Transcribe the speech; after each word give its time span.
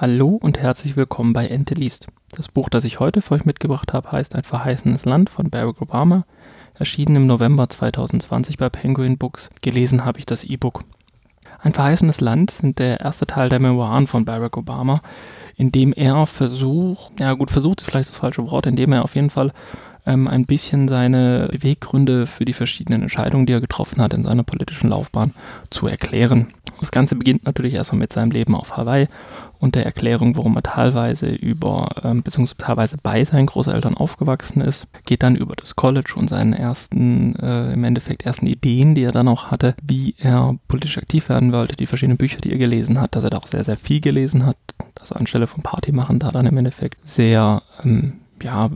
Hallo 0.00 0.30
und 0.42 0.58
herzlich 0.58 0.96
willkommen 0.96 1.32
bei 1.32 1.46
Ente 1.46 1.74
liest. 1.74 2.08
Das 2.32 2.48
Buch, 2.48 2.68
das 2.68 2.82
ich 2.82 2.98
heute 2.98 3.22
für 3.22 3.34
euch 3.34 3.44
mitgebracht 3.44 3.92
habe, 3.92 4.10
heißt 4.10 4.34
Ein 4.34 4.42
verheißenes 4.42 5.04
Land 5.04 5.30
von 5.30 5.48
Barack 5.48 5.80
Obama, 5.80 6.24
erschienen 6.74 7.14
im 7.14 7.26
November 7.26 7.68
2020 7.68 8.58
bei 8.58 8.68
Penguin 8.68 9.16
Books. 9.16 9.50
Gelesen 9.60 10.04
habe 10.04 10.18
ich 10.18 10.26
das 10.26 10.42
E-Book. 10.42 10.80
Ein 11.60 11.72
verheißenes 11.74 12.20
Land 12.20 12.50
sind 12.50 12.80
der 12.80 12.98
erste 12.98 13.28
Teil 13.28 13.48
der 13.48 13.60
Memoiren 13.60 14.08
von 14.08 14.24
Barack 14.24 14.56
Obama, 14.56 15.00
in 15.56 15.70
dem 15.70 15.92
er 15.92 16.26
versucht, 16.26 17.20
ja 17.20 17.34
gut, 17.34 17.52
versucht 17.52 17.80
ist 17.80 17.86
vielleicht 17.88 18.08
das 18.08 18.18
falsche 18.18 18.50
Wort, 18.50 18.66
in 18.66 18.74
dem 18.74 18.92
er 18.92 19.04
auf 19.04 19.14
jeden 19.14 19.30
Fall 19.30 19.52
ähm, 20.06 20.28
ein 20.28 20.46
bisschen 20.46 20.88
seine 20.88 21.48
Beweggründe 21.52 22.26
für 22.26 22.44
die 22.44 22.52
verschiedenen 22.52 23.02
Entscheidungen, 23.02 23.46
die 23.46 23.52
er 23.52 23.60
getroffen 23.60 24.00
hat 24.02 24.14
in 24.14 24.22
seiner 24.22 24.42
politischen 24.42 24.90
Laufbahn, 24.90 25.32
zu 25.70 25.86
erklären. 25.86 26.48
Das 26.80 26.90
Ganze 26.90 27.14
beginnt 27.14 27.44
natürlich 27.44 27.74
erstmal 27.74 28.00
mit 28.00 28.12
seinem 28.12 28.32
Leben 28.32 28.56
auf 28.56 28.76
Hawaii 28.76 29.06
und 29.62 29.76
der 29.76 29.86
Erklärung, 29.86 30.36
warum 30.36 30.56
er 30.56 30.64
teilweise 30.64 31.28
über, 31.28 31.88
ähm, 32.02 32.24
beziehungsweise 32.24 32.58
teilweise 32.58 32.96
bei 33.00 33.22
seinen 33.22 33.46
Großeltern 33.46 33.94
aufgewachsen 33.94 34.60
ist, 34.60 34.88
geht 35.06 35.22
dann 35.22 35.36
über 35.36 35.54
das 35.54 35.76
College 35.76 36.14
und 36.16 36.28
seinen 36.28 36.52
ersten, 36.52 37.36
äh, 37.36 37.72
im 37.72 37.84
Endeffekt 37.84 38.26
ersten 38.26 38.46
Ideen, 38.46 38.96
die 38.96 39.04
er 39.04 39.12
dann 39.12 39.28
auch 39.28 39.52
hatte, 39.52 39.76
wie 39.80 40.16
er 40.18 40.56
politisch 40.66 40.98
aktiv 40.98 41.28
werden 41.28 41.52
wollte, 41.52 41.76
die 41.76 41.86
verschiedenen 41.86 42.18
Bücher, 42.18 42.40
die 42.40 42.50
er 42.50 42.58
gelesen 42.58 43.00
hat, 43.00 43.14
dass 43.14 43.22
er 43.22 43.30
da 43.30 43.36
auch 43.36 43.46
sehr, 43.46 43.62
sehr 43.62 43.76
viel 43.76 44.00
gelesen 44.00 44.44
hat, 44.44 44.56
dass 44.96 45.12
er 45.12 45.20
anstelle 45.20 45.46
von 45.46 45.62
Party 45.62 45.92
machen 45.92 46.18
da 46.18 46.32
dann 46.32 46.46
im 46.46 46.58
Endeffekt 46.58 46.98
sehr, 47.08 47.62
ähm, 47.84 48.14
ja, 48.42 48.70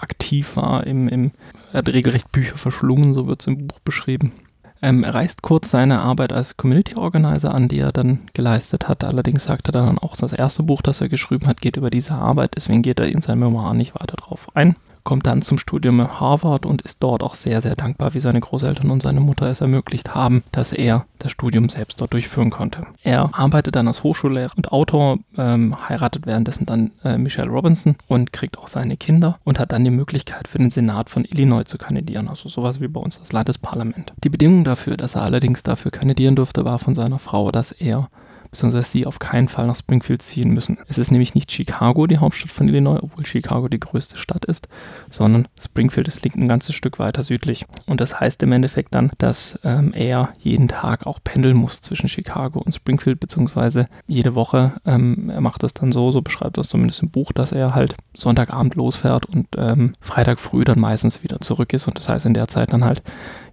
aktiv 0.00 0.56
war 0.56 0.86
im, 0.86 1.08
im 1.08 1.30
er 1.72 1.78
hat 1.78 1.88
regelrecht 1.88 2.32
Bücher 2.32 2.56
verschlungen, 2.56 3.14
so 3.14 3.26
wird 3.26 3.40
es 3.40 3.46
im 3.46 3.66
Buch 3.66 3.80
beschrieben. 3.80 4.32
Ähm, 4.80 5.02
er 5.02 5.14
reißt 5.14 5.42
kurz 5.42 5.70
seine 5.70 6.00
Arbeit 6.00 6.32
als 6.32 6.56
Community 6.56 6.94
Organizer 6.94 7.54
an, 7.54 7.68
die 7.68 7.78
er 7.78 7.92
dann 7.92 8.28
geleistet 8.32 8.88
hat. 8.88 9.02
Allerdings 9.02 9.44
sagt 9.44 9.68
er 9.68 9.72
dann 9.72 9.98
auch, 9.98 10.16
das 10.16 10.32
erste 10.32 10.62
Buch, 10.62 10.82
das 10.82 11.00
er 11.00 11.08
geschrieben 11.08 11.46
hat, 11.46 11.60
geht 11.60 11.76
über 11.76 11.90
diese 11.90 12.14
Arbeit. 12.14 12.52
Deswegen 12.54 12.82
geht 12.82 13.00
er 13.00 13.08
in 13.08 13.20
seinem 13.20 13.40
Memoir 13.40 13.74
nicht 13.74 13.94
weiter 13.94 14.16
drauf 14.16 14.48
ein 14.54 14.76
kommt 15.08 15.26
dann 15.26 15.40
zum 15.40 15.56
Studium 15.56 16.00
in 16.00 16.20
Harvard 16.20 16.66
und 16.66 16.82
ist 16.82 17.02
dort 17.02 17.22
auch 17.22 17.34
sehr, 17.34 17.62
sehr 17.62 17.74
dankbar, 17.76 18.12
wie 18.12 18.20
seine 18.20 18.40
Großeltern 18.40 18.90
und 18.90 19.02
seine 19.02 19.20
Mutter 19.20 19.46
es 19.46 19.62
ermöglicht 19.62 20.14
haben, 20.14 20.42
dass 20.52 20.74
er 20.74 21.06
das 21.18 21.32
Studium 21.32 21.70
selbst 21.70 21.98
dort 21.98 22.12
durchführen 22.12 22.50
konnte. 22.50 22.82
Er 23.02 23.30
arbeitet 23.32 23.74
dann 23.74 23.88
als 23.88 24.02
Hochschullehrer 24.02 24.52
und 24.54 24.70
Autor, 24.70 25.18
ähm, 25.38 25.74
heiratet 25.88 26.26
währenddessen 26.26 26.66
dann 26.66 26.90
äh, 27.04 27.16
Michelle 27.16 27.48
Robinson 27.48 27.96
und 28.06 28.34
kriegt 28.34 28.58
auch 28.58 28.68
seine 28.68 28.98
Kinder 28.98 29.38
und 29.44 29.58
hat 29.58 29.72
dann 29.72 29.82
die 29.82 29.90
Möglichkeit 29.90 30.46
für 30.46 30.58
den 30.58 30.68
Senat 30.68 31.08
von 31.08 31.24
Illinois 31.24 31.64
zu 31.64 31.78
kandidieren, 31.78 32.28
also 32.28 32.50
sowas 32.50 32.82
wie 32.82 32.88
bei 32.88 33.00
uns 33.00 33.18
das 33.18 33.32
Landesparlament. 33.32 34.12
Die 34.22 34.28
Bedingung 34.28 34.64
dafür, 34.64 34.98
dass 34.98 35.14
er 35.14 35.22
allerdings 35.22 35.62
dafür 35.62 35.90
kandidieren 35.90 36.36
durfte, 36.36 36.66
war 36.66 36.78
von 36.78 36.94
seiner 36.94 37.18
Frau, 37.18 37.50
dass 37.50 37.72
er 37.72 38.10
beziehungsweise 38.50 38.88
sie 38.88 39.06
auf 39.06 39.18
keinen 39.18 39.48
Fall 39.48 39.66
nach 39.66 39.76
Springfield 39.76 40.22
ziehen 40.22 40.50
müssen. 40.50 40.78
Es 40.88 40.98
ist 40.98 41.10
nämlich 41.10 41.34
nicht 41.34 41.50
Chicago, 41.52 42.06
die 42.06 42.18
Hauptstadt 42.18 42.50
von 42.50 42.68
Illinois, 42.68 43.00
obwohl 43.02 43.26
Chicago 43.26 43.68
die 43.68 43.80
größte 43.80 44.16
Stadt 44.16 44.44
ist, 44.44 44.68
sondern 45.10 45.48
Springfield 45.60 46.08
ist, 46.08 46.22
liegt 46.24 46.36
ein 46.36 46.48
ganzes 46.48 46.74
Stück 46.74 46.98
weiter 46.98 47.22
südlich. 47.22 47.66
Und 47.86 48.00
das 48.00 48.18
heißt 48.18 48.42
im 48.42 48.52
Endeffekt 48.52 48.94
dann, 48.94 49.10
dass 49.18 49.58
ähm, 49.64 49.92
er 49.92 50.30
jeden 50.38 50.68
Tag 50.68 51.06
auch 51.06 51.20
pendeln 51.22 51.56
muss 51.56 51.80
zwischen 51.80 52.08
Chicago 52.08 52.60
und 52.60 52.74
Springfield, 52.74 53.20
beziehungsweise 53.20 53.86
jede 54.06 54.34
Woche. 54.34 54.72
Ähm, 54.84 55.30
er 55.30 55.40
macht 55.40 55.62
das 55.62 55.74
dann 55.74 55.92
so, 55.92 56.10
so 56.10 56.22
beschreibt 56.22 56.58
das 56.58 56.68
zumindest 56.68 57.02
im 57.02 57.10
Buch, 57.10 57.32
dass 57.32 57.52
er 57.52 57.74
halt 57.74 57.94
Sonntagabend 58.14 58.74
losfährt 58.74 59.26
und 59.26 59.46
ähm, 59.56 59.92
Freitag 60.00 60.38
früh 60.38 60.64
dann 60.64 60.80
meistens 60.80 61.22
wieder 61.22 61.40
zurück 61.40 61.72
ist. 61.72 61.86
Und 61.86 61.98
das 61.98 62.08
heißt 62.08 62.26
in 62.26 62.34
der 62.34 62.48
Zeit 62.48 62.72
dann 62.72 62.84
halt 62.84 63.02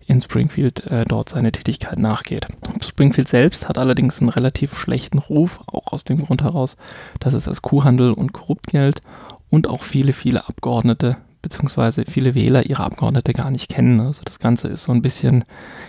in 0.07 0.21
Springfield 0.21 0.85
äh, 0.87 1.05
dort 1.05 1.29
seine 1.29 1.51
Tätigkeit 1.51 1.99
nachgeht. 1.99 2.47
Springfield 2.83 3.27
selbst 3.27 3.67
hat 3.67 3.77
allerdings 3.77 4.19
einen 4.19 4.29
relativ 4.29 4.77
schlechten 4.77 5.17
Ruf, 5.17 5.59
auch 5.67 5.93
aus 5.93 6.03
dem 6.03 6.17
Grund 6.17 6.43
heraus, 6.43 6.77
dass 7.19 7.33
es 7.33 7.47
als 7.47 7.61
Kuhhandel 7.61 8.13
und 8.13 8.33
korrupt 8.33 8.67
gilt 8.67 9.01
und 9.49 9.67
auch 9.67 9.83
viele, 9.83 10.13
viele 10.13 10.47
Abgeordnete 10.47 11.17
beziehungsweise 11.45 12.05
viele 12.07 12.33
Wähler 12.33 12.65
ihre 12.65 12.83
Abgeordnete 12.83 13.31
gar 13.31 13.51
nicht 13.51 13.69
kennen. 13.69 13.99
Also 13.99 14.23
das 14.25 14.39
Ganze 14.39 14.67
ist 14.67 14.81
so 14.81 14.91
ein 14.91 15.03
bisschen, 15.03 15.45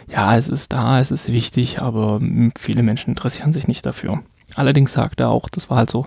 ja, 0.07 0.37
es 0.37 0.49
ist 0.49 0.75
da, 0.75 1.01
es 1.01 1.11
ist 1.11 1.33
wichtig, 1.33 1.81
aber 1.81 2.21
hm, 2.21 2.53
viele 2.59 2.83
Menschen 2.83 3.11
interessieren 3.13 3.55
sich 3.55 3.67
nicht 3.67 3.87
dafür. 3.87 4.23
Allerdings 4.55 4.93
sagt 4.93 5.19
er 5.19 5.31
auch, 5.31 5.49
das 5.49 5.71
war 5.71 5.79
halt 5.79 5.91
so 5.91 6.05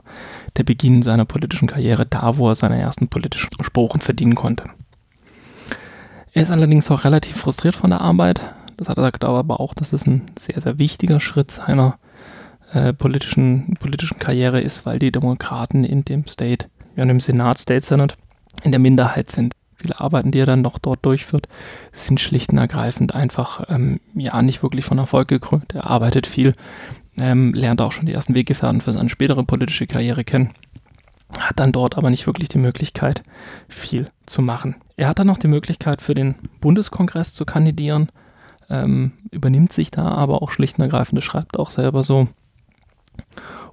der 0.58 0.64
Beginn 0.64 1.02
seiner 1.02 1.26
politischen 1.26 1.68
Karriere, 1.68 2.06
da 2.06 2.38
wo 2.38 2.48
er 2.50 2.56
seine 2.56 2.80
ersten 2.80 3.08
politischen 3.08 3.50
Sporen 3.62 4.00
verdienen 4.00 4.36
konnte. 4.36 4.66
Er 6.34 6.44
ist 6.44 6.52
allerdings 6.52 6.90
auch 6.92 7.04
relativ 7.04 7.38
frustriert 7.38 7.76
von 7.76 7.90
der 7.90 8.02
Arbeit. 8.02 8.42
Das 8.78 8.88
hat 8.88 8.98
er 8.98 9.04
sagt 9.04 9.26
aber 9.26 9.60
auch, 9.60 9.74
dass 9.74 9.94
es 9.94 10.06
ein 10.06 10.32
sehr, 10.38 10.60
sehr 10.62 10.80
wichtiger 10.80 11.20
Schritt 11.20 11.52
seiner 11.52 11.98
äh, 12.72 12.94
politischen, 12.94 13.76
politischen 13.80 14.20
Karriere 14.20 14.62
ist, 14.62 14.86
weil 14.86 15.00
die 15.00 15.12
Demokraten 15.12 15.84
in 15.84 16.06
dem 16.06 16.28
State, 16.28 16.68
ja, 16.96 17.04
in 17.04 17.10
dem 17.10 17.20
Senat, 17.20 17.58
State 17.58 17.86
Senate, 17.86 18.16
in 18.64 18.72
der 18.72 18.80
Minderheit 18.80 19.32
sind. 19.32 19.54
Viele 19.76 20.00
Arbeiten, 20.00 20.32
die 20.32 20.40
er 20.40 20.46
dann 20.46 20.62
noch 20.62 20.78
dort 20.78 21.06
durchführt, 21.06 21.48
sind 21.94 22.20
schlicht 22.20 22.52
und 22.52 22.58
ergreifend 22.58 23.16
einfach 23.16 23.64
ähm, 23.70 24.00
ja 24.14 24.42
nicht 24.42 24.62
wirklich 24.62 24.86
von 24.86 24.98
Erfolg 24.98 25.30
gekrönt. 25.30 25.74
Er 25.74 25.90
arbeitet 25.90 26.28
viel, 26.28 26.54
ähm, 27.18 27.54
lernt 27.54 27.82
auch 27.82 27.94
schon 27.94 28.06
die 28.06 28.14
ersten 28.14 28.36
Weggefährten 28.36 28.82
für 28.82 28.92
seine 28.92 29.10
spätere 29.10 29.44
politische 29.44 29.88
Karriere 29.88 30.24
kennen 30.24 30.52
hat 31.38 31.60
dann 31.60 31.72
dort 31.72 31.98
aber 31.98 32.10
nicht 32.10 32.26
wirklich 32.26 32.50
die 32.50 32.58
Möglichkeit, 32.58 33.24
viel 33.68 34.10
zu 34.26 34.42
machen. 34.42 34.76
Er 34.98 35.08
hat 35.08 35.20
dann 35.20 35.28
noch 35.28 35.38
die 35.38 35.48
Möglichkeit, 35.48 36.02
für 36.02 36.14
den 36.14 36.36
Bundeskongress 36.60 37.34
zu 37.34 37.46
kandidieren, 37.46 38.10
ähm, 38.70 39.14
übernimmt 39.32 39.74
sich 39.74 39.92
da 39.92 40.08
aber 40.08 40.42
auch 40.42 40.52
schlicht 40.52 40.78
und 40.78 40.86
ergreifend, 40.86 41.24
schreibt 41.24 41.58
auch 41.58 41.70
selber 41.70 42.04
so 42.04 42.28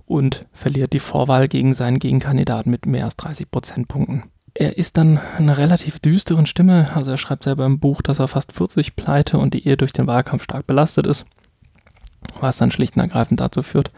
und 0.07 0.47
verliert 0.53 0.93
die 0.93 0.99
Vorwahl 0.99 1.49
gegen 1.49 1.75
seinen 1.75 1.99
Gegenkandidaten 1.99 2.71
mit 2.71 2.87
mehr 2.87 3.05
als 3.05 3.17
30 3.17 3.51
Prozentpunkten. 3.51 4.25
Er 4.55 4.79
ist 4.79 4.97
dann 4.97 5.21
eine 5.37 5.59
relativ 5.59 5.99
düsteren 5.99 6.47
Stimme, 6.47 6.91
also 6.95 7.11
er 7.11 7.19
schreibt 7.19 7.43
selber 7.45 7.67
im 7.67 7.79
Buch, 7.79 8.01
dass 8.01 8.21
er 8.21 8.29
fast 8.29 8.53
40 8.53 8.97
pleite 8.97 9.39
und 9.39 9.53
die 9.53 9.67
Ehe 9.67 9.77
durch 9.77 9.93
den 9.93 10.07
Wahlkampf 10.07 10.45
stark 10.45 10.67
belastet 10.67 11.07
ist, 11.07 11.27
was 12.41 12.57
dann 12.57 12.71
schlicht 12.71 12.97
und 12.97 13.03
ergreifend 13.03 13.41
dazu 13.41 13.63
führt, 13.63 13.91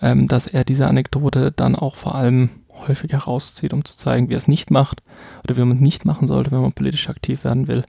ähm, 0.00 0.26
dass 0.26 0.46
er 0.46 0.64
diese 0.64 0.86
Anekdote 0.86 1.52
dann 1.52 1.74
auch 1.74 1.96
vor 1.96 2.14
allem 2.14 2.48
häufig 2.86 3.12
herauszieht, 3.12 3.72
um 3.72 3.84
zu 3.84 3.96
zeigen, 3.96 4.28
wie 4.28 4.34
er 4.34 4.38
es 4.38 4.48
nicht 4.48 4.70
macht 4.70 5.02
oder 5.44 5.56
wie 5.56 5.64
man 5.64 5.78
es 5.78 5.82
nicht 5.82 6.04
machen 6.04 6.28
sollte, 6.28 6.50
wenn 6.50 6.60
man 6.60 6.72
politisch 6.72 7.08
aktiv 7.08 7.44
werden 7.44 7.66
will. 7.68 7.84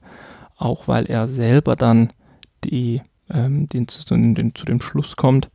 Auch 0.58 0.88
weil 0.88 1.06
er 1.06 1.28
selber 1.28 1.76
dann 1.76 2.10
die, 2.64 3.02
ähm, 3.30 3.70
den, 3.70 3.88
zu, 3.88 4.04
den, 4.16 4.56
zu 4.56 4.66
dem 4.66 4.82
Schluss 4.82 5.16
kommt, 5.16 5.50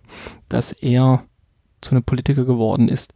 dass 0.48 0.72
er 0.72 1.24
zu 1.80 1.90
einem 1.90 2.04
Politiker 2.04 2.44
geworden 2.44 2.88
ist, 2.88 3.14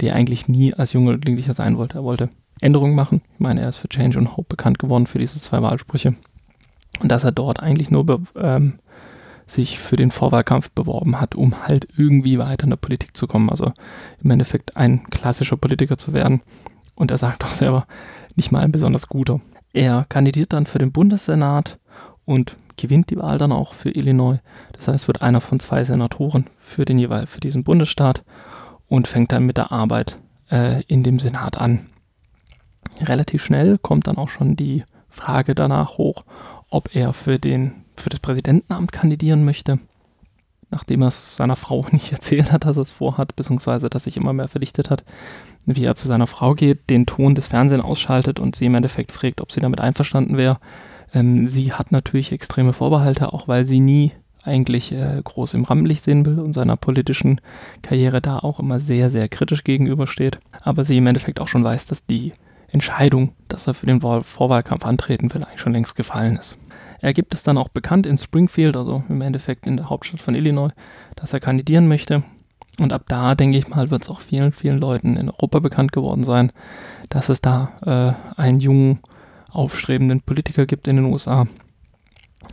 der 0.00 0.14
eigentlich 0.14 0.48
nie 0.48 0.74
als 0.74 0.92
junger 0.92 1.12
Jugendlicher 1.12 1.54
sein 1.54 1.76
wollte. 1.76 1.98
Er 1.98 2.04
wollte 2.04 2.30
Änderungen 2.60 2.94
machen. 2.94 3.22
Ich 3.34 3.40
meine, 3.40 3.60
er 3.60 3.68
ist 3.68 3.78
für 3.78 3.88
Change 3.88 4.18
und 4.18 4.36
Hope 4.36 4.48
bekannt 4.48 4.78
geworden 4.78 5.06
für 5.06 5.18
diese 5.18 5.40
zwei 5.40 5.62
Wahlsprüche. 5.62 6.14
Und 7.00 7.10
dass 7.10 7.24
er 7.24 7.32
dort 7.32 7.60
eigentlich 7.60 7.90
nur 7.90 8.22
ähm, 8.36 8.78
sich 9.50 9.78
für 9.78 9.96
den 9.96 10.10
Vorwahlkampf 10.10 10.70
beworben 10.70 11.20
hat, 11.20 11.34
um 11.34 11.66
halt 11.66 11.88
irgendwie 11.96 12.38
weiter 12.38 12.64
in 12.64 12.70
der 12.70 12.76
Politik 12.76 13.16
zu 13.16 13.26
kommen. 13.26 13.50
Also 13.50 13.72
im 14.22 14.30
Endeffekt 14.30 14.76
ein 14.76 15.04
klassischer 15.04 15.56
Politiker 15.56 15.98
zu 15.98 16.12
werden. 16.12 16.42
Und 16.94 17.10
er 17.10 17.18
sagt 17.18 17.44
auch 17.44 17.54
selber, 17.54 17.86
nicht 18.36 18.52
mal 18.52 18.62
ein 18.62 18.72
besonders 18.72 19.08
guter. 19.08 19.40
Er 19.72 20.06
kandidiert 20.08 20.52
dann 20.52 20.66
für 20.66 20.78
den 20.78 20.92
Bundessenat 20.92 21.78
und 22.24 22.56
gewinnt 22.76 23.10
die 23.10 23.16
Wahl 23.16 23.38
dann 23.38 23.52
auch 23.52 23.74
für 23.74 23.90
Illinois. 23.90 24.38
Das 24.72 24.88
heißt, 24.88 25.06
wird 25.06 25.22
einer 25.22 25.40
von 25.40 25.60
zwei 25.60 25.84
Senatoren 25.84 26.46
für 26.58 26.84
den 26.84 26.98
jeweils 26.98 27.30
für 27.30 27.40
diesen 27.40 27.64
Bundesstaat 27.64 28.24
und 28.88 29.08
fängt 29.08 29.32
dann 29.32 29.44
mit 29.44 29.56
der 29.56 29.72
Arbeit 29.72 30.16
äh, 30.50 30.82
in 30.84 31.02
dem 31.02 31.18
Senat 31.18 31.56
an. 31.56 31.86
Relativ 33.00 33.44
schnell 33.44 33.78
kommt 33.78 34.06
dann 34.06 34.18
auch 34.18 34.28
schon 34.28 34.56
die 34.56 34.84
Frage 35.08 35.54
danach 35.54 35.98
hoch, 35.98 36.24
ob 36.70 36.94
er 36.94 37.12
für 37.12 37.38
den 37.38 37.84
für 38.00 38.10
das 38.10 38.20
Präsidentenamt 38.20 38.92
kandidieren 38.92 39.44
möchte, 39.44 39.78
nachdem 40.70 41.02
er 41.02 41.08
es 41.08 41.36
seiner 41.36 41.56
Frau 41.56 41.86
nicht 41.92 42.12
erzählt 42.12 42.52
hat, 42.52 42.64
dass 42.64 42.76
er 42.76 42.82
es 42.82 42.90
vorhat, 42.90 43.36
beziehungsweise 43.36 43.88
dass 43.88 44.04
sich 44.04 44.16
immer 44.16 44.32
mehr 44.32 44.48
verdichtet 44.48 44.90
hat, 44.90 45.04
wie 45.66 45.84
er 45.84 45.94
zu 45.94 46.08
seiner 46.08 46.26
Frau 46.26 46.54
geht, 46.54 46.90
den 46.90 47.06
Ton 47.06 47.34
des 47.34 47.46
Fernsehens 47.46 47.84
ausschaltet 47.84 48.40
und 48.40 48.56
sie 48.56 48.66
im 48.66 48.74
Endeffekt 48.74 49.12
fragt, 49.12 49.40
ob 49.40 49.52
sie 49.52 49.60
damit 49.60 49.80
einverstanden 49.80 50.36
wäre. 50.36 50.58
Ähm, 51.14 51.46
sie 51.46 51.72
hat 51.72 51.92
natürlich 51.92 52.32
extreme 52.32 52.72
Vorbehalte, 52.72 53.32
auch 53.32 53.48
weil 53.48 53.66
sie 53.66 53.80
nie 53.80 54.12
eigentlich 54.44 54.92
äh, 54.92 55.20
groß 55.22 55.54
im 55.54 55.64
Rampenlicht 55.64 56.04
sehen 56.04 56.24
will 56.24 56.38
und 56.38 56.54
seiner 56.54 56.76
politischen 56.76 57.40
Karriere 57.82 58.20
da 58.20 58.38
auch 58.38 58.60
immer 58.60 58.80
sehr, 58.80 59.10
sehr 59.10 59.28
kritisch 59.28 59.64
gegenübersteht. 59.64 60.38
Aber 60.62 60.84
sie 60.84 60.96
im 60.96 61.06
Endeffekt 61.06 61.40
auch 61.40 61.48
schon 61.48 61.64
weiß, 61.64 61.86
dass 61.86 62.06
die 62.06 62.32
Entscheidung, 62.70 63.32
dass 63.48 63.66
er 63.66 63.74
für 63.74 63.86
den 63.86 64.00
Vorwahlkampf 64.00 64.84
antreten 64.84 65.32
will, 65.32 65.44
eigentlich 65.44 65.60
schon 65.60 65.72
längst 65.72 65.96
gefallen 65.96 66.36
ist. 66.36 66.56
Er 67.00 67.12
gibt 67.12 67.32
es 67.34 67.42
dann 67.42 67.58
auch 67.58 67.68
bekannt 67.68 68.06
in 68.06 68.18
Springfield, 68.18 68.76
also 68.76 69.04
im 69.08 69.20
Endeffekt 69.20 69.66
in 69.66 69.76
der 69.76 69.88
Hauptstadt 69.88 70.20
von 70.20 70.34
Illinois, 70.34 70.70
dass 71.16 71.32
er 71.32 71.40
kandidieren 71.40 71.88
möchte. 71.88 72.24
Und 72.80 72.92
ab 72.92 73.04
da, 73.08 73.34
denke 73.34 73.58
ich 73.58 73.68
mal, 73.68 73.90
wird 73.90 74.02
es 74.02 74.08
auch 74.08 74.20
vielen, 74.20 74.52
vielen 74.52 74.78
Leuten 74.78 75.16
in 75.16 75.28
Europa 75.28 75.58
bekannt 75.58 75.92
geworden 75.92 76.22
sein, 76.22 76.52
dass 77.08 77.28
es 77.28 77.40
da 77.40 78.16
äh, 78.36 78.40
einen 78.40 78.60
jungen, 78.60 79.00
aufstrebenden 79.50 80.20
Politiker 80.20 80.66
gibt 80.66 80.86
in 80.88 80.96
den 80.96 81.06
USA. 81.06 81.46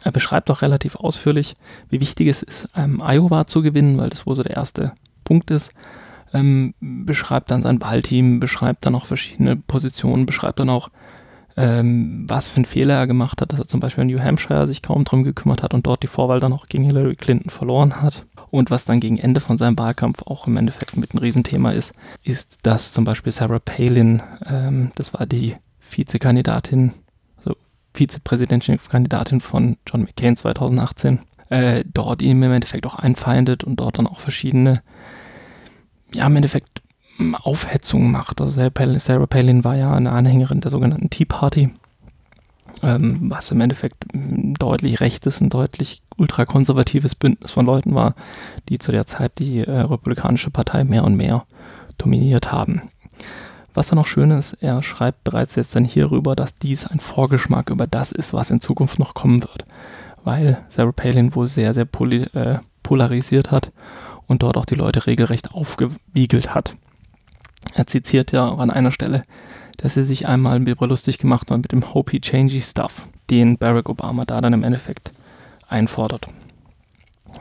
Er 0.03 0.11
beschreibt 0.11 0.49
auch 0.49 0.61
relativ 0.61 0.95
ausführlich, 0.95 1.55
wie 1.89 1.99
wichtig 1.99 2.27
es 2.27 2.41
ist, 2.41 2.69
ähm, 2.75 3.01
Iowa 3.01 3.45
zu 3.47 3.61
gewinnen, 3.61 3.97
weil 3.97 4.09
das 4.09 4.25
wohl 4.25 4.35
so 4.35 4.43
der 4.43 4.55
erste 4.55 4.93
Punkt 5.23 5.51
ist. 5.51 5.71
Ähm, 6.33 6.73
beschreibt 6.79 7.51
dann 7.51 7.61
sein 7.61 7.81
Wahlteam, 7.81 8.39
beschreibt 8.39 8.85
dann 8.85 8.95
auch 8.95 9.05
verschiedene 9.05 9.55
Positionen, 9.55 10.25
beschreibt 10.25 10.59
dann 10.59 10.69
auch, 10.69 10.89
ähm, 11.57 12.25
was 12.27 12.47
für 12.47 12.57
einen 12.57 12.65
Fehler 12.65 12.95
er 12.95 13.07
gemacht 13.07 13.41
hat, 13.41 13.51
dass 13.51 13.59
er 13.59 13.67
zum 13.67 13.79
Beispiel 13.79 14.01
in 14.03 14.09
New 14.09 14.19
Hampshire 14.19 14.67
sich 14.67 14.81
kaum 14.81 15.05
drum 15.05 15.23
gekümmert 15.23 15.63
hat 15.63 15.73
und 15.73 15.87
dort 15.87 16.03
die 16.03 16.07
Vorwahl 16.07 16.39
dann 16.39 16.53
auch 16.53 16.67
gegen 16.67 16.83
Hillary 16.83 17.15
Clinton 17.15 17.49
verloren 17.49 18.01
hat. 18.01 18.25
Und 18.51 18.71
was 18.71 18.85
dann 18.85 18.99
gegen 18.99 19.17
Ende 19.17 19.39
von 19.39 19.57
seinem 19.57 19.77
Wahlkampf 19.77 20.23
auch 20.23 20.47
im 20.47 20.57
Endeffekt 20.57 20.97
mit 20.97 21.13
ein 21.13 21.17
Riesenthema 21.17 21.71
ist, 21.71 21.93
ist, 22.23 22.59
dass 22.63 22.91
zum 22.91 23.05
Beispiel 23.05 23.31
Sarah 23.31 23.59
Palin, 23.59 24.21
ähm, 24.45 24.91
das 24.95 25.13
war 25.13 25.25
die 25.25 25.55
Vizekandidatin, 25.89 26.91
also 27.37 27.55
Vizepräsidentschaftskandidatin 27.93 29.39
von 29.39 29.77
John 29.87 30.01
McCain 30.01 30.35
2018, 30.35 31.19
äh, 31.49 31.83
dort 31.93 32.21
ihm 32.21 32.43
im 32.43 32.51
Endeffekt 32.51 32.85
auch 32.85 32.95
einfeindet 32.95 33.63
und 33.63 33.77
dort 33.77 33.97
dann 33.97 34.07
auch 34.07 34.19
verschiedene, 34.19 34.81
ja, 36.13 36.27
im 36.27 36.35
Endeffekt 36.35 36.81
hm, 37.17 37.35
Aufhetzungen 37.35 38.11
macht. 38.11 38.41
Also 38.41 38.53
Sarah 38.53 39.25
Palin, 39.25 39.63
war 39.63 39.75
ja 39.75 39.93
eine 39.93 40.11
Anhängerin 40.11 40.61
der 40.61 40.71
sogenannten 40.71 41.09
Tea 41.09 41.25
Party, 41.25 41.69
ähm, 42.83 43.29
was 43.29 43.51
im 43.51 43.61
Endeffekt 43.61 44.05
hm, 44.11 44.55
deutlich 44.55 44.99
rechtes, 44.99 45.41
ein 45.41 45.49
deutlich 45.49 46.01
ultrakonservatives 46.17 47.15
Bündnis 47.15 47.51
von 47.51 47.65
Leuten 47.65 47.95
war, 47.95 48.15
die 48.69 48.79
zu 48.79 48.91
der 48.91 49.05
Zeit 49.05 49.39
die 49.39 49.59
äh, 49.59 49.79
Republikanische 49.81 50.51
Partei 50.51 50.83
mehr 50.83 51.03
und 51.03 51.15
mehr 51.15 51.45
dominiert 51.97 52.51
haben. 52.51 52.83
Was 53.73 53.89
dann 53.89 53.97
noch 53.97 54.07
schön 54.07 54.31
ist, 54.31 54.53
er 54.61 54.81
schreibt 54.81 55.25
bereits 55.25 55.55
jetzt 55.55 55.75
dann 55.75 55.83
hierüber, 55.83 56.35
dass 56.35 56.57
dies 56.57 56.87
ein 56.87 57.01
Vorgeschmack 57.01 57.69
über 57.69 57.87
das 57.87 58.13
ist, 58.13 58.33
was 58.33 58.49
in 58.49 58.61
Zukunft 58.61 58.99
noch 58.99 59.13
kommen 59.13 59.41
wird. 59.41 59.65
Weil 60.23 60.59
Sarah 60.69 60.93
Palin 60.93 61.35
wohl 61.35 61.47
sehr, 61.47 61.73
sehr 61.73 61.85
poli 61.85 62.23
äh, 62.33 62.59
polarisiert 62.83 63.51
hat 63.51 63.71
und 64.27 64.43
dort 64.43 64.57
auch 64.57 64.65
die 64.65 64.75
Leute 64.75 65.07
regelrecht 65.07 65.53
aufgewiegelt 65.53 66.55
hat. 66.55 66.75
Er 67.75 67.87
zitiert 67.87 68.31
ja 68.31 68.47
auch 68.47 68.59
an 68.59 68.71
einer 68.71 68.91
Stelle, 68.91 69.21
dass 69.77 69.97
er 69.97 70.05
sich 70.05 70.27
einmal 70.27 70.59
darüber 70.61 70.87
lustig 70.87 71.17
gemacht 71.17 71.51
hat 71.51 71.57
mit 71.57 71.71
dem 71.71 71.93
Hopey 71.93 72.21
Changey 72.21 72.61
Stuff, 72.61 73.07
den 73.29 73.57
Barack 73.57 73.89
Obama 73.89 74.25
da 74.25 74.39
dann 74.39 74.53
im 74.53 74.63
Endeffekt 74.63 75.11
einfordert. 75.67 76.27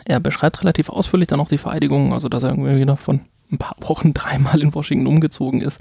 Er 0.04 0.18
beschreibt 0.18 0.60
relativ 0.60 0.88
ausführlich 0.88 1.28
dann 1.28 1.40
auch 1.40 1.48
die 1.48 1.58
Vereidigung, 1.58 2.12
also 2.12 2.28
dass 2.28 2.42
er 2.42 2.50
irgendwie 2.50 2.80
wieder 2.80 2.96
von 2.96 3.20
ein 3.52 3.58
paar 3.58 3.76
Wochen 3.80 4.12
dreimal 4.14 4.60
in 4.60 4.74
Washington 4.74 5.06
umgezogen 5.06 5.60
ist 5.62 5.80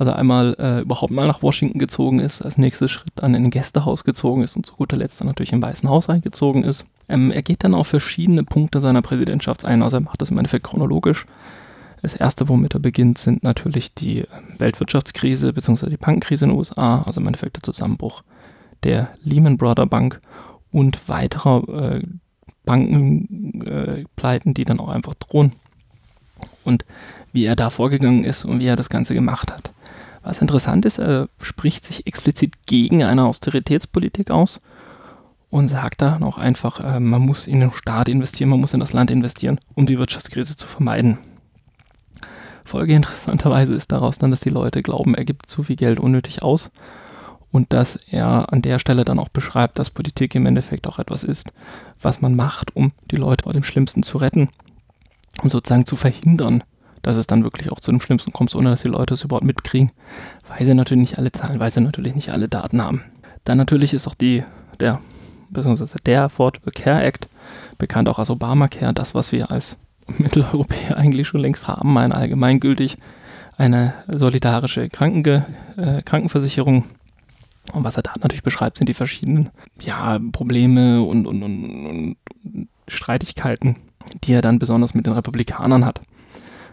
also 0.00 0.12
einmal 0.12 0.56
äh, 0.58 0.80
überhaupt 0.80 1.12
mal 1.12 1.26
nach 1.26 1.42
Washington 1.42 1.78
gezogen 1.78 2.20
ist, 2.20 2.40
als 2.40 2.56
nächster 2.56 2.88
Schritt 2.88 3.12
dann 3.16 3.34
in 3.34 3.44
ein 3.44 3.50
Gästehaus 3.50 4.02
gezogen 4.02 4.42
ist 4.42 4.56
und 4.56 4.64
zu 4.64 4.74
guter 4.74 4.96
Letzt 4.96 5.20
dann 5.20 5.28
natürlich 5.28 5.52
im 5.52 5.60
Weißen 5.60 5.90
Haus 5.90 6.08
eingezogen 6.08 6.64
ist. 6.64 6.86
Ähm, 7.06 7.30
er 7.30 7.42
geht 7.42 7.64
dann 7.64 7.74
auf 7.74 7.88
verschiedene 7.88 8.42
Punkte 8.42 8.80
seiner 8.80 9.02
Präsidentschaft 9.02 9.66
ein, 9.66 9.82
also 9.82 9.98
er 9.98 10.00
macht 10.00 10.22
das 10.22 10.30
im 10.30 10.38
Endeffekt 10.38 10.64
chronologisch. 10.64 11.26
Das 12.02 12.14
erste, 12.14 12.48
womit 12.48 12.74
er 12.74 12.80
beginnt, 12.80 13.18
sind 13.18 13.42
natürlich 13.42 13.94
die 13.94 14.24
Weltwirtschaftskrise 14.58 15.52
bzw. 15.52 15.90
die 15.90 15.96
Bankenkrise 15.96 16.46
in 16.46 16.50
den 16.50 16.58
USA, 16.58 17.02
also 17.02 17.20
im 17.20 17.26
Endeffekt 17.26 17.56
der 17.56 17.62
Zusammenbruch 17.62 18.22
der 18.82 19.10
Lehman 19.22 19.58
Brothers 19.58 19.88
Bank 19.88 20.20
und 20.72 21.08
weiterer 21.08 21.68
äh, 21.68 22.02
Bankenpleiten, 22.64 24.50
äh, 24.52 24.54
die 24.54 24.64
dann 24.64 24.80
auch 24.80 24.88
einfach 24.88 25.14
drohen. 25.14 25.52
Und 26.64 26.84
wie 27.32 27.44
er 27.44 27.56
da 27.56 27.70
vorgegangen 27.70 28.24
ist 28.24 28.44
und 28.44 28.60
wie 28.60 28.66
er 28.66 28.76
das 28.76 28.90
Ganze 28.90 29.14
gemacht 29.14 29.52
hat. 29.52 29.70
Was 30.22 30.40
interessant 30.40 30.84
ist, 30.84 30.98
er 30.98 31.28
spricht 31.40 31.84
sich 31.84 32.06
explizit 32.06 32.66
gegen 32.66 33.02
eine 33.02 33.24
Austeritätspolitik 33.24 34.30
aus 34.30 34.60
und 35.48 35.68
sagt 35.68 36.02
dann 36.02 36.22
auch 36.22 36.38
einfach, 36.38 36.80
äh, 36.80 37.00
man 37.00 37.22
muss 37.22 37.46
in 37.46 37.60
den 37.60 37.72
Staat 37.72 38.08
investieren, 38.08 38.50
man 38.50 38.60
muss 38.60 38.74
in 38.74 38.80
das 38.80 38.92
Land 38.92 39.10
investieren, 39.10 39.60
um 39.74 39.86
die 39.86 39.98
Wirtschaftskrise 39.98 40.56
zu 40.56 40.66
vermeiden. 40.66 41.18
Folge 42.70 42.94
interessanterweise 42.94 43.74
ist 43.74 43.92
daraus 43.92 44.18
dann, 44.18 44.30
dass 44.30 44.40
die 44.40 44.50
Leute 44.50 44.82
glauben, 44.82 45.14
er 45.14 45.24
gibt 45.24 45.46
zu 45.46 45.64
viel 45.64 45.76
Geld 45.76 45.98
unnötig 45.98 46.42
aus 46.42 46.70
und 47.50 47.72
dass 47.72 47.96
er 47.96 48.52
an 48.52 48.62
der 48.62 48.78
Stelle 48.78 49.04
dann 49.04 49.18
auch 49.18 49.28
beschreibt, 49.28 49.78
dass 49.78 49.90
Politik 49.90 50.36
im 50.36 50.46
Endeffekt 50.46 50.86
auch 50.86 51.00
etwas 51.00 51.24
ist, 51.24 51.52
was 52.00 52.20
man 52.20 52.36
macht, 52.36 52.76
um 52.76 52.92
die 53.10 53.16
Leute 53.16 53.42
vor 53.42 53.52
dem 53.52 53.64
Schlimmsten 53.64 54.04
zu 54.04 54.18
retten 54.18 54.48
und 55.42 55.50
sozusagen 55.50 55.84
zu 55.84 55.96
verhindern, 55.96 56.62
dass 57.02 57.16
es 57.16 57.26
dann 57.26 57.42
wirklich 57.42 57.72
auch 57.72 57.80
zu 57.80 57.90
dem 57.90 58.00
Schlimmsten 58.00 58.32
kommt, 58.32 58.54
ohne 58.54 58.70
dass 58.70 58.82
die 58.82 58.88
Leute 58.88 59.14
es 59.14 59.24
überhaupt 59.24 59.46
mitkriegen, 59.46 59.90
weil 60.48 60.64
sie 60.64 60.74
natürlich 60.74 61.10
nicht 61.10 61.18
alle 61.18 61.32
Zahlen, 61.32 61.58
weil 61.58 61.70
sie 61.70 61.80
natürlich 61.80 62.14
nicht 62.14 62.30
alle 62.30 62.48
Daten 62.48 62.80
haben. 62.80 63.02
Dann 63.44 63.58
natürlich 63.58 63.94
ist 63.94 64.06
auch 64.06 64.14
die, 64.14 64.44
der, 64.78 65.00
beziehungsweise 65.48 65.96
der 66.06 66.24
Affordable 66.24 66.72
Care 66.72 67.02
Act, 67.02 67.26
bekannt 67.78 68.08
auch 68.08 68.20
als 68.20 68.30
Obamacare, 68.30 68.94
das, 68.94 69.14
was 69.14 69.32
wir 69.32 69.50
als 69.50 69.76
Mitteleuropäer 70.18 70.96
eigentlich 70.96 71.28
schon 71.28 71.40
längst 71.40 71.68
haben, 71.68 71.96
ein 71.98 72.12
allgemeingültig, 72.12 72.96
eine 73.56 73.94
solidarische 74.08 74.88
Krankenge 74.88 75.46
äh, 75.76 76.02
Krankenversicherung. 76.02 76.84
Und 77.72 77.84
was 77.84 77.96
er 77.96 78.02
da 78.02 78.12
natürlich 78.20 78.42
beschreibt, 78.42 78.78
sind 78.78 78.88
die 78.88 78.94
verschiedenen 78.94 79.50
ja, 79.80 80.18
Probleme 80.32 81.02
und, 81.02 81.26
und, 81.26 81.42
und, 81.42 81.86
und 81.86 82.16
Streitigkeiten, 82.88 83.76
die 84.24 84.32
er 84.32 84.42
dann 84.42 84.58
besonders 84.58 84.94
mit 84.94 85.06
den 85.06 85.12
Republikanern 85.12 85.84
hat. 85.84 86.00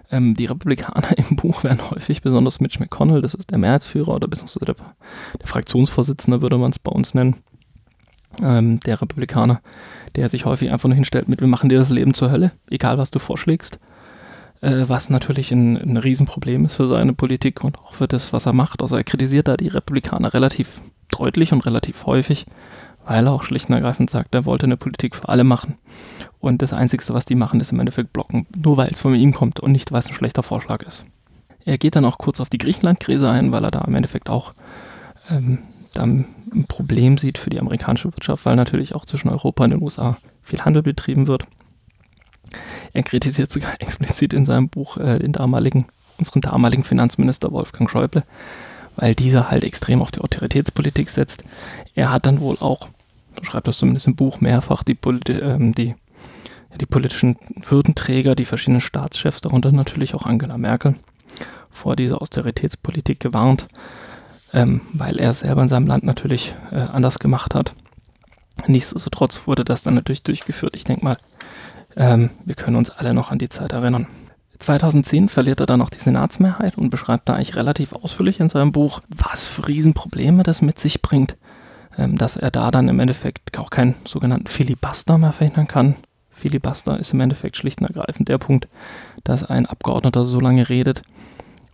Ähm, 0.10 0.36
die 0.36 0.46
Republikaner 0.46 1.18
im 1.18 1.36
Buch 1.36 1.64
werden 1.64 1.90
häufig, 1.92 2.22
besonders 2.22 2.60
Mitch 2.60 2.80
McConnell, 2.80 3.22
das 3.22 3.34
ist 3.34 3.52
der 3.52 3.58
Mehrheitsführer 3.58 4.16
oder 4.16 4.28
beziehungsweise 4.28 4.66
der, 4.66 4.76
der 5.40 5.48
Fraktionsvorsitzende, 5.48 6.42
würde 6.42 6.58
man 6.58 6.72
es 6.72 6.80
bei 6.80 6.92
uns 6.92 7.14
nennen, 7.14 7.36
ähm, 8.44 8.80
der 8.82 9.02
Republikaner, 9.02 9.62
der 10.16 10.30
sich 10.30 10.46
häufig 10.46 10.72
einfach 10.72 10.90
nur 10.90 10.96
hinstellt 10.96 11.30
mit, 11.30 11.42
wir 11.42 11.48
machen 11.48 11.70
dir 11.70 11.80
das 11.80 11.90
Leben 11.90 12.14
zur 12.14 12.32
Hölle, 12.32 12.52
egal 12.70 12.98
was 12.98 13.12
du 13.12 13.20
vorschlägst. 13.20 13.80
Äh, 14.62 14.86
was 14.88 15.10
natürlich 15.10 15.52
ein, 15.52 15.78
ein 15.78 15.98
Riesenproblem 15.98 16.66
ist 16.66 16.76
für 16.76 16.88
seine 16.88 17.14
Politik 17.14 17.64
und 17.64 17.78
auch 17.80 17.94
für 17.94 18.08
das, 18.08 18.34
was 18.34 18.46
er 18.46 18.54
macht. 18.54 18.82
Also 18.82 18.96
er 18.96 19.04
kritisiert 19.04 19.48
da 19.48 19.58
die 19.58 19.68
Republikaner 19.68 20.34
relativ 20.34 20.82
deutlich 21.10 21.54
und 21.54 21.66
relativ 21.66 22.06
häufig 22.06 22.46
weil 23.08 23.26
er 23.26 23.32
auch 23.32 23.44
schlicht 23.44 23.70
und 23.70 23.76
ergreifend 23.76 24.10
sagt, 24.10 24.36
er 24.36 24.46
wollte 24.46 24.66
eine 24.66 24.78
Politik 24.78 25.16
für 25.16 25.30
alle 25.30 25.44
machen. 25.44 25.76
Und 26.40 26.62
das 26.62 26.74
Einzige, 26.74 27.04
was 27.14 27.26
die 27.26 27.36
machen, 27.36 27.62
ist 27.62 27.72
im 27.72 27.80
Endeffekt 27.80 28.14
blocken, 28.14 28.46
nur 28.56 28.78
weil 28.78 28.90
es 28.90 29.00
von 29.00 29.16
ihm 29.16 29.34
kommt 29.34 29.60
und 29.60 29.72
nicht, 29.72 29.92
weil 29.92 30.00
es 30.00 30.08
ein 30.08 30.14
schlechter 30.14 30.44
Vorschlag 30.44 30.84
ist. 30.84 31.06
Er 31.66 31.78
geht 31.78 31.96
dann 31.96 32.06
auch 32.06 32.18
kurz 32.18 32.40
auf 32.40 32.50
die 32.50 32.58
Griechenland-Krise 32.58 33.30
ein, 33.30 33.52
weil 33.52 33.64
er 33.64 33.72
da 33.72 33.82
im 33.82 33.96
Endeffekt 33.96 34.30
auch 34.30 34.54
ähm, 35.32 35.60
ein 36.00 36.26
Problem 36.68 37.18
sieht 37.18 37.38
für 37.38 37.50
die 37.50 37.60
amerikanische 37.60 38.12
Wirtschaft, 38.14 38.46
weil 38.46 38.56
natürlich 38.56 38.96
auch 38.96 39.06
zwischen 39.06 39.30
Europa 39.30 39.64
und 39.64 39.72
den 39.72 39.82
USA 39.82 40.18
viel 40.44 40.62
Handel 40.62 40.84
betrieben 40.84 41.28
wird. 41.28 41.46
Er 42.94 43.04
kritisiert 43.04 43.52
sogar 43.52 43.74
explizit 43.80 44.34
in 44.34 44.46
seinem 44.46 44.70
Buch 44.70 44.98
äh, 44.98 45.20
den 45.20 45.34
damaligen, 45.34 45.88
unseren 46.18 46.42
damaligen 46.42 46.84
Finanzminister 46.84 47.52
Wolfgang 47.52 47.90
Schäuble, 47.90 48.24
weil 48.96 49.16
dieser 49.16 49.50
halt 49.50 49.64
extrem 49.64 50.02
auf 50.02 50.12
die 50.12 50.22
Autoritätspolitik 50.22 51.10
setzt. 51.10 51.44
Er 51.94 52.12
hat 52.12 52.26
dann 52.26 52.40
wohl 52.40 52.58
auch 52.60 52.90
schreibt 53.44 53.68
das 53.68 53.78
zumindest 53.78 54.08
im 54.08 54.16
Buch 54.16 54.42
mehrfach, 54.42 54.84
die, 54.84 54.96
Poli 54.96 55.20
ähm, 55.30 55.74
die, 55.74 55.96
die 56.80 56.86
politischen 56.86 57.38
Würdenträger, 57.68 58.36
die 58.36 58.46
verschiedenen 58.46 58.82
Staatschefs, 58.82 59.42
darunter 59.42 59.72
natürlich 59.72 60.16
auch 60.16 60.26
Angela 60.26 60.58
Merkel, 60.58 60.96
vor 61.70 61.96
dieser 61.96 62.22
Austeritätspolitik 62.22 63.20
gewarnt, 63.20 63.68
ähm, 64.54 64.82
weil 64.94 65.20
er 65.20 65.34
selber 65.34 65.62
in 65.62 65.68
seinem 65.68 65.88
Land 65.88 66.04
natürlich 66.04 66.56
äh, 66.72 66.76
anders 66.76 67.20
gemacht 67.20 67.56
hat. 67.56 67.74
Nichtsdestotrotz 68.68 69.42
wurde 69.46 69.64
das 69.64 69.84
dann 69.84 69.96
natürlich 69.96 70.24
durchgeführt. 70.24 70.76
Ich 70.76 70.84
denke 70.84 71.04
mal, 71.04 71.18
ähm, 71.96 72.32
wir 72.46 72.56
können 72.56 72.76
uns 72.76 72.90
alle 72.90 73.14
noch 73.14 73.32
an 73.32 73.38
die 73.38 73.50
Zeit 73.50 73.72
erinnern. 73.72 74.08
2010 74.60 75.30
verliert 75.30 75.60
er 75.60 75.68
dann 75.68 75.82
auch 75.82 75.92
die 75.92 76.00
Senatsmehrheit 76.00 76.78
und 76.78 76.90
beschreibt 76.90 77.30
da 77.30 77.36
eigentlich 77.36 77.56
relativ 77.56 77.94
ausführlich 77.94 78.40
in 78.40 78.50
seinem 78.50 78.72
Buch, 78.72 79.02
was 79.10 79.46
für 79.46 79.68
Riesenprobleme 79.68 80.42
das 80.44 80.64
mit 80.64 80.80
sich 80.80 81.02
bringt 81.02 81.38
ähm, 81.98 82.18
dass 82.18 82.38
er 82.38 82.52
da 82.52 82.72
dann 82.72 82.90
im 82.90 83.00
Endeffekt 83.00 83.58
auch 83.58 83.70
keinen 83.70 83.96
sogenannten 84.06 84.48
Filibuster 84.48 85.18
mehr 85.18 85.32
verhindern 85.32 85.68
kann. 85.68 85.96
Filibuster 86.30 87.00
ist 87.00 87.14
im 87.14 87.22
Endeffekt 87.22 87.58
schlicht 87.58 87.82
und 87.82 87.88
ergreifend 87.88 88.30
der 88.30 88.38
Punkt, 88.38 88.68
dass 89.24 89.44
ein 89.44 89.66
Abgeordneter 89.66 90.26
so 90.26 90.40
lange 90.40 90.70
redet 90.70 91.02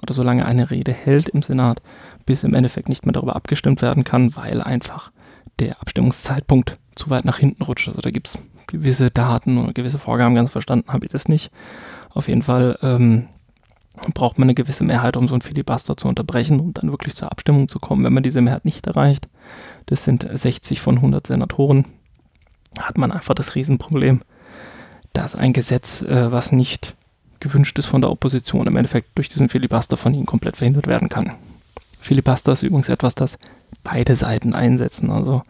oder 0.02 0.14
so 0.14 0.24
lange 0.24 0.46
eine 0.46 0.72
Rede 0.72 0.94
hält 0.94 1.30
im 1.30 1.42
Senat, 1.42 1.82
bis 2.26 2.44
im 2.44 2.54
Endeffekt 2.54 2.90
nicht 2.90 3.06
mehr 3.06 3.14
darüber 3.14 3.36
abgestimmt 3.36 3.82
werden 3.82 4.04
kann, 4.04 4.36
weil 4.36 4.62
einfach 4.62 5.12
der 5.60 5.82
Abstimmungszeitpunkt 5.82 6.78
zu 6.96 7.10
weit 7.10 7.26
nach 7.26 7.38
hinten 7.38 7.64
rutscht. 7.64 7.88
Also 7.88 8.02
da 8.02 8.12
gibt 8.12 8.28
es 8.28 8.40
gewisse 8.68 9.12
Daten 9.12 9.58
oder 9.58 9.74
gewisse 9.74 10.00
Vorgaben, 10.00 10.36
ganz 10.36 10.52
verstanden 10.52 10.92
habe 10.92 11.06
ich 11.06 11.12
das 11.12 11.28
nicht. 11.28 11.52
Auf 12.10 12.28
jeden 12.28 12.42
Fall 12.42 12.78
ähm, 12.82 13.28
braucht 14.14 14.40
man 14.40 14.48
eine 14.48 14.56
gewisse 14.56 14.84
Mehrheit, 14.84 15.18
um 15.18 15.28
so 15.28 15.36
ein 15.36 15.42
Filibuster 15.42 15.98
zu 15.98 16.08
unterbrechen 16.08 16.60
und 16.60 16.78
dann 16.78 16.92
wirklich 16.92 17.16
zur 17.16 17.32
Abstimmung 17.32 17.68
zu 17.68 17.80
kommen. 17.80 18.04
Wenn 18.04 18.14
man 18.14 18.24
diese 18.24 18.42
Mehrheit 18.42 18.66
nicht 18.66 18.88
erreicht, 18.88 19.28
das 19.86 20.04
sind 20.04 20.28
60 20.32 20.82
von 20.82 20.96
100 20.96 21.28
Senatoren, 21.28 21.86
hat 22.80 22.98
man 22.98 23.12
einfach 23.12 23.36
das 23.36 23.56
Riesenproblem, 23.56 24.22
dass 25.14 25.36
ein 25.36 25.54
Gesetz, 25.54 26.02
äh, 26.02 26.32
was 26.32 26.52
nicht 26.52 26.96
gewünscht 27.40 27.78
ist 27.78 27.86
von 27.86 28.02
der 28.02 28.10
Opposition, 28.10 28.68
im 28.68 28.78
Endeffekt 28.78 29.10
durch 29.16 29.30
diesen 29.30 29.50
Filibuster 29.50 29.98
von 29.98 30.14
ihnen 30.14 30.26
komplett 30.26 30.58
verhindert 30.58 30.88
werden 30.88 31.10
kann. 31.10 31.34
Filibuster 32.04 32.52
ist 32.52 32.64
übrigens 32.64 32.90
etwas, 32.90 33.16
das 33.16 33.38
beide 33.84 34.16
Seiten 34.16 34.54
einsetzen. 34.54 35.10
Also 35.10 35.42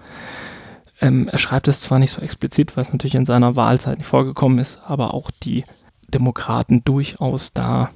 Ähm, 1.02 1.28
er 1.28 1.38
schreibt 1.38 1.68
es 1.68 1.82
zwar 1.82 2.00
nicht 2.00 2.12
so 2.12 2.22
explizit, 2.22 2.78
weil 2.78 2.84
es 2.84 2.94
natürlich 2.94 3.16
in 3.16 3.26
seiner 3.26 3.58
Wahlzeit 3.58 3.98
nicht 3.98 4.08
vorgekommen 4.08 4.60
ist, 4.60 4.80
aber 4.86 5.14
auch 5.14 5.32
die 5.32 5.66
Demokraten 6.08 6.84
durchaus 6.86 7.52
da 7.54 7.90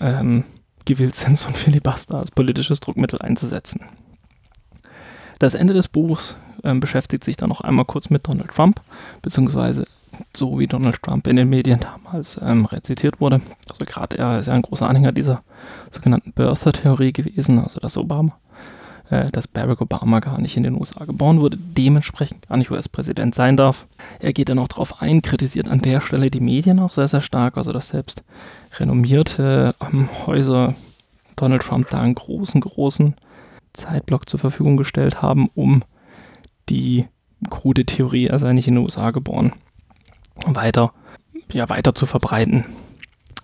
ähm, 0.00 0.44
gewillt 0.84 1.16
sind, 1.16 1.38
so 1.38 1.48
ein 1.48 1.54
Filibuster 1.54 2.16
als 2.18 2.30
politisches 2.30 2.80
Druckmittel 2.80 3.22
einzusetzen. 3.22 3.80
Das 5.38 5.54
Ende 5.54 5.72
des 5.72 5.88
Buchs 5.88 6.36
ähm, 6.62 6.80
beschäftigt 6.80 7.24
sich 7.24 7.36
dann 7.36 7.48
noch 7.48 7.62
einmal 7.62 7.86
kurz 7.86 8.10
mit 8.10 8.26
Donald 8.28 8.50
Trump, 8.50 8.82
beziehungsweise 9.22 9.84
so 10.34 10.58
wie 10.58 10.66
Donald 10.66 11.02
Trump 11.02 11.26
in 11.26 11.36
den 11.36 11.48
Medien 11.48 11.80
damals 11.80 12.38
ähm, 12.42 12.66
rezitiert 12.66 13.20
wurde. 13.20 13.40
Also 13.70 13.84
gerade 13.86 14.18
er 14.18 14.40
ist 14.40 14.46
ja 14.46 14.52
ein 14.52 14.62
großer 14.62 14.88
Anhänger 14.88 15.12
dieser 15.12 15.42
sogenannten 15.90 16.32
Birther-Theorie 16.32 17.12
gewesen, 17.12 17.58
also 17.58 17.80
dass 17.80 17.96
Obama, 17.96 18.36
äh, 19.10 19.26
dass 19.26 19.48
Barack 19.48 19.80
Obama 19.80 20.20
gar 20.20 20.40
nicht 20.40 20.56
in 20.56 20.62
den 20.62 20.74
USA 20.74 21.04
geboren 21.04 21.40
wurde, 21.40 21.56
dementsprechend 21.56 22.48
gar 22.48 22.56
nicht 22.56 22.70
US-Präsident 22.70 23.34
sein 23.34 23.56
darf. 23.56 23.86
Er 24.20 24.32
geht 24.32 24.48
dann 24.48 24.58
auch 24.58 24.68
darauf 24.68 25.02
ein, 25.02 25.22
kritisiert 25.22 25.68
an 25.68 25.80
der 25.80 26.00
Stelle 26.00 26.30
die 26.30 26.40
Medien 26.40 26.78
auch 26.80 26.92
sehr, 26.92 27.08
sehr 27.08 27.20
stark, 27.20 27.56
also 27.56 27.72
dass 27.72 27.88
selbst 27.88 28.22
renommierte 28.78 29.74
ähm, 29.80 30.08
Häuser 30.26 30.74
Donald 31.36 31.62
Trump 31.62 31.90
da 31.90 32.00
einen 32.00 32.14
großen, 32.14 32.60
großen 32.60 33.14
Zeitblock 33.74 34.28
zur 34.28 34.40
Verfügung 34.40 34.76
gestellt 34.76 35.22
haben, 35.22 35.50
um 35.54 35.82
die 36.68 37.06
krude 37.50 37.84
Theorie, 37.84 38.26
er 38.26 38.38
sei 38.38 38.52
nicht 38.52 38.68
in 38.68 38.74
den 38.74 38.84
USA 38.84 39.10
geboren, 39.10 39.52
weiter, 40.54 40.92
ja, 41.52 41.68
weiter 41.68 41.94
zu 41.94 42.06
verbreiten. 42.06 42.64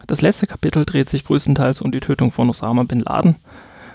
Das 0.07 0.21
letzte 0.21 0.47
Kapitel 0.47 0.85
dreht 0.85 1.09
sich 1.09 1.25
größtenteils 1.25 1.81
um 1.81 1.93
die 1.93 2.01
Tötung 2.01 2.33
von 2.33 2.51
Osama 2.51 2.83
bin 2.85 3.01
Laden. 3.01 3.37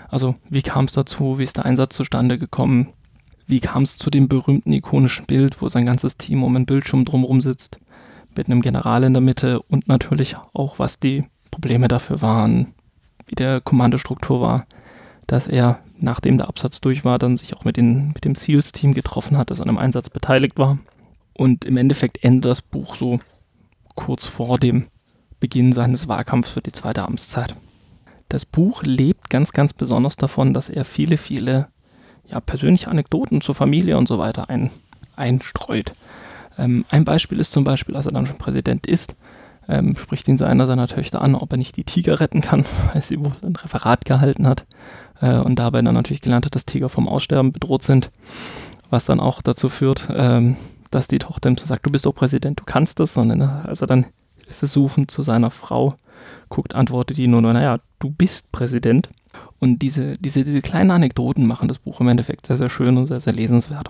Also 0.08 0.34
wie 0.48 0.62
kam 0.62 0.86
es 0.86 0.92
dazu, 0.92 1.38
wie 1.38 1.42
ist 1.42 1.56
der 1.56 1.66
Einsatz 1.66 1.94
zustande 1.94 2.38
gekommen, 2.38 2.88
wie 3.46 3.60
kam 3.60 3.82
es 3.82 3.96
zu 3.96 4.10
dem 4.10 4.28
berühmten 4.28 4.72
ikonischen 4.72 5.26
Bild, 5.26 5.60
wo 5.60 5.68
sein 5.68 5.86
ganzes 5.86 6.16
Team 6.16 6.42
um 6.42 6.54
einen 6.54 6.66
Bildschirm 6.66 7.04
drumherum 7.04 7.40
sitzt, 7.40 7.78
mit 8.36 8.46
einem 8.46 8.62
General 8.62 9.02
in 9.04 9.14
der 9.14 9.22
Mitte 9.22 9.60
und 9.60 9.88
natürlich 9.88 10.36
auch, 10.54 10.78
was 10.78 11.00
die 11.00 11.24
Probleme 11.50 11.88
dafür 11.88 12.22
waren, 12.22 12.74
wie 13.26 13.34
der 13.34 13.60
Kommandostruktur 13.60 14.40
war, 14.40 14.66
dass 15.26 15.46
er, 15.46 15.80
nachdem 15.98 16.38
der 16.38 16.48
Absatz 16.48 16.80
durch 16.80 17.04
war, 17.04 17.18
dann 17.18 17.36
sich 17.36 17.54
auch 17.54 17.64
mit, 17.64 17.76
den, 17.76 18.08
mit 18.08 18.24
dem 18.24 18.34
SEALs-Team 18.34 18.94
getroffen 18.94 19.36
hat, 19.36 19.50
das 19.50 19.60
an 19.60 19.68
einem 19.68 19.78
Einsatz 19.78 20.10
beteiligt 20.10 20.58
war. 20.58 20.78
Und 21.38 21.64
im 21.64 21.76
Endeffekt 21.76 22.24
endet 22.24 22.46
das 22.46 22.60
Buch 22.60 22.96
so 22.96 23.20
kurz 23.94 24.26
vor 24.26 24.58
dem 24.58 24.88
Beginn 25.38 25.72
seines 25.72 26.08
Wahlkampfs 26.08 26.50
für 26.50 26.60
die 26.60 26.72
zweite 26.72 27.04
Amtszeit. 27.04 27.54
Das 28.28 28.44
Buch 28.44 28.82
lebt 28.82 29.30
ganz, 29.30 29.52
ganz 29.52 29.72
besonders 29.72 30.16
davon, 30.16 30.52
dass 30.52 30.68
er 30.68 30.84
viele, 30.84 31.16
viele 31.16 31.68
ja, 32.28 32.40
persönliche 32.40 32.90
Anekdoten 32.90 33.40
zur 33.40 33.54
Familie 33.54 33.96
und 33.96 34.08
so 34.08 34.18
weiter 34.18 34.50
ein, 34.50 34.70
einstreut. 35.14 35.92
Ähm, 36.58 36.84
ein 36.90 37.04
Beispiel 37.04 37.38
ist 37.38 37.52
zum 37.52 37.62
Beispiel, 37.62 37.94
als 37.94 38.06
er 38.06 38.12
dann 38.12 38.26
schon 38.26 38.38
Präsident 38.38 38.88
ist, 38.88 39.14
ähm, 39.68 39.94
spricht 39.94 40.26
ihn 40.26 40.42
einer 40.42 40.66
seiner 40.66 40.88
Töchter 40.88 41.22
an, 41.22 41.36
ob 41.36 41.52
er 41.52 41.58
nicht 41.58 41.76
die 41.76 41.84
Tiger 41.84 42.18
retten 42.18 42.40
kann, 42.40 42.64
weil 42.92 43.02
sie 43.02 43.20
wohl 43.20 43.32
ein 43.42 43.54
Referat 43.54 44.04
gehalten 44.04 44.48
hat 44.48 44.66
äh, 45.20 45.36
und 45.36 45.60
dabei 45.60 45.82
dann 45.82 45.94
natürlich 45.94 46.20
gelernt 46.20 46.46
hat, 46.46 46.56
dass 46.56 46.66
Tiger 46.66 46.88
vom 46.88 47.06
Aussterben 47.06 47.52
bedroht 47.52 47.84
sind, 47.84 48.10
was 48.90 49.04
dann 49.04 49.20
auch 49.20 49.40
dazu 49.40 49.68
führt, 49.68 50.08
ähm, 50.12 50.56
dass 50.90 51.08
die 51.08 51.18
Tochter 51.18 51.50
ihm 51.50 51.56
so 51.56 51.66
sagt, 51.66 51.86
du 51.86 51.90
bist 51.90 52.06
doch 52.06 52.14
Präsident, 52.14 52.60
du 52.60 52.64
kannst 52.64 53.00
das, 53.00 53.14
sondern 53.14 53.42
als 53.42 53.80
er 53.80 53.86
dann 53.86 54.06
Hilfe 54.46 55.06
zu 55.06 55.22
seiner 55.22 55.50
Frau 55.50 55.94
guckt, 56.48 56.74
antwortet 56.74 57.16
die 57.16 57.28
nur, 57.28 57.40
naja, 57.40 57.80
du 57.98 58.10
bist 58.10 58.52
Präsident. 58.52 59.10
Und 59.58 59.80
diese, 59.80 60.14
diese, 60.14 60.44
diese 60.44 60.62
kleinen 60.62 60.90
Anekdoten 60.90 61.46
machen 61.46 61.68
das 61.68 61.78
Buch 61.78 62.00
im 62.00 62.08
Endeffekt 62.08 62.46
sehr, 62.46 62.58
sehr 62.58 62.68
schön 62.68 62.96
und 62.96 63.06
sehr, 63.06 63.20
sehr 63.20 63.32
lesenswert. 63.32 63.88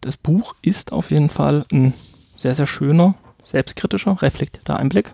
Das 0.00 0.16
Buch 0.16 0.54
ist 0.62 0.92
auf 0.92 1.10
jeden 1.10 1.30
Fall 1.30 1.64
ein 1.72 1.94
sehr, 2.36 2.54
sehr 2.54 2.66
schöner, 2.66 3.14
selbstkritischer, 3.42 4.20
reflektierter 4.20 4.76
Einblick 4.76 5.12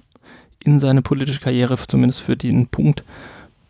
in 0.62 0.78
seine 0.78 1.02
politische 1.02 1.40
Karriere, 1.40 1.76
zumindest 1.86 2.22
für 2.22 2.36
den 2.36 2.66
Punkt, 2.66 3.04